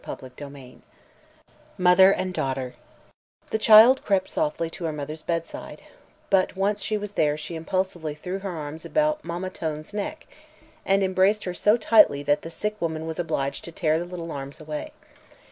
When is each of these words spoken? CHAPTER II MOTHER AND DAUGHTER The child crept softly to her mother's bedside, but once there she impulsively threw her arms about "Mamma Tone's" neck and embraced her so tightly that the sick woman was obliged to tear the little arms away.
CHAPTER 0.03 0.31
II 0.41 0.79
MOTHER 1.77 2.09
AND 2.09 2.33
DAUGHTER 2.33 2.73
The 3.51 3.59
child 3.59 4.03
crept 4.03 4.29
softly 4.31 4.67
to 4.71 4.85
her 4.85 4.91
mother's 4.91 5.21
bedside, 5.21 5.83
but 6.31 6.55
once 6.55 6.89
there 7.13 7.37
she 7.37 7.53
impulsively 7.53 8.15
threw 8.15 8.39
her 8.39 8.49
arms 8.49 8.83
about 8.83 9.23
"Mamma 9.23 9.51
Tone's" 9.51 9.93
neck 9.93 10.25
and 10.87 11.03
embraced 11.03 11.43
her 11.43 11.53
so 11.53 11.77
tightly 11.77 12.23
that 12.23 12.41
the 12.41 12.49
sick 12.49 12.81
woman 12.81 13.05
was 13.05 13.19
obliged 13.19 13.63
to 13.65 13.71
tear 13.71 13.99
the 13.99 14.05
little 14.05 14.31
arms 14.31 14.59
away. 14.59 14.91